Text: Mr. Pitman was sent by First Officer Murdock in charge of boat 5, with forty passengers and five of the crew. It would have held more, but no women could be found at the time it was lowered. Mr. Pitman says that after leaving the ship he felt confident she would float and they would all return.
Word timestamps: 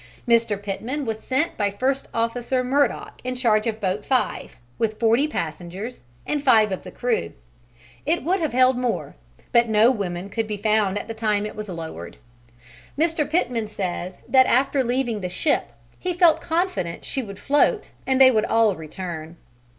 Mr. 0.27 0.59
Pitman 0.59 1.05
was 1.05 1.19
sent 1.19 1.55
by 1.57 1.69
First 1.69 2.07
Officer 2.11 2.63
Murdock 2.63 3.21
in 3.23 3.35
charge 3.35 3.67
of 3.67 3.79
boat 3.79 4.03
5, 4.03 4.57
with 4.79 4.99
forty 4.99 5.27
passengers 5.27 6.01
and 6.25 6.41
five 6.41 6.71
of 6.71 6.81
the 6.81 6.89
crew. 6.89 7.33
It 8.03 8.23
would 8.23 8.39
have 8.39 8.51
held 8.51 8.79
more, 8.79 9.15
but 9.51 9.69
no 9.69 9.91
women 9.91 10.29
could 10.31 10.47
be 10.47 10.57
found 10.57 10.97
at 10.97 11.07
the 11.07 11.13
time 11.13 11.45
it 11.45 11.55
was 11.55 11.69
lowered. 11.69 12.17
Mr. 12.97 13.29
Pitman 13.29 13.67
says 13.67 14.15
that 14.27 14.47
after 14.47 14.83
leaving 14.83 15.21
the 15.21 15.29
ship 15.29 15.71
he 15.99 16.13
felt 16.15 16.41
confident 16.41 17.05
she 17.05 17.21
would 17.21 17.37
float 17.37 17.91
and 18.07 18.19
they 18.19 18.31
would 18.31 18.45
all 18.45 18.75
return. 18.75 19.37